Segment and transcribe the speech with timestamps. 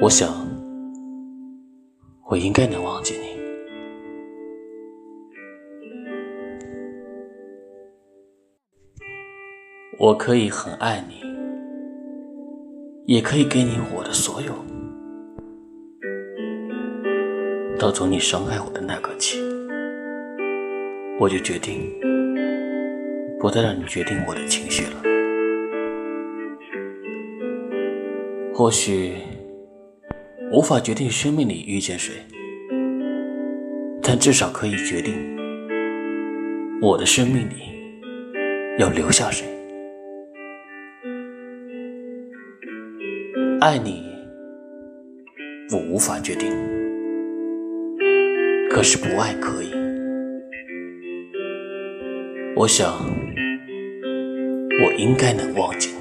[0.00, 0.28] 我想，
[2.28, 3.34] 我应该能忘记你。
[9.98, 11.16] 我可以很爱你，
[13.12, 14.52] 也可以给你我的所有。
[17.76, 19.40] 到从你伤害我的那刻起，
[21.18, 21.90] 我就决定
[23.46, 25.00] 不再让你决定我的情绪了。
[28.52, 29.12] 或许。
[30.52, 32.14] 无法决定生命里遇见谁，
[34.00, 35.14] 但至少可以决定
[36.80, 37.54] 我的生命里
[38.78, 39.44] 要留下谁。
[43.60, 44.04] 爱你，
[45.72, 46.48] 我无法决定，
[48.70, 49.72] 可是不爱可以。
[52.54, 53.04] 我想，
[54.78, 55.95] 我应该能忘记。